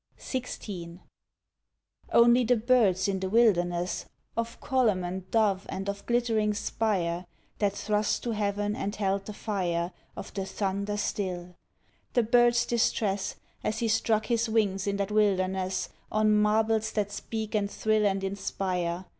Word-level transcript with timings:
XVI. 0.17 0.97
Only 2.11 2.43
the 2.43 2.55
birds 2.55 3.07
in 3.07 3.19
the 3.19 3.29
wilderness 3.29 4.07
Of 4.35 4.59
column 4.59 5.03
and 5.03 5.29
dome 5.29 5.61
and 5.69 5.87
of 5.87 6.03
glittering 6.07 6.55
spire 6.55 7.27
That 7.59 7.73
thrust 7.73 8.23
to 8.23 8.31
heaven 8.31 8.75
and 8.75 8.95
held 8.95 9.25
the 9.25 9.33
fire 9.33 9.91
Of 10.15 10.33
the 10.33 10.47
thunder 10.47 10.97
still: 10.97 11.55
The 12.13 12.23
bird’s 12.23 12.65
distress 12.65 13.35
As 13.63 13.77
he 13.77 13.87
struck 13.87 14.25
his 14.25 14.49
wings 14.49 14.87
in 14.87 14.97
that 14.97 15.11
wilderness, 15.11 15.89
On 16.11 16.33
marbles 16.35 16.91
that 16.93 17.11
speak 17.11 17.53
and 17.53 17.69
thrill 17.69 18.07
and 18.07 18.23
inspire. 18.23 19.05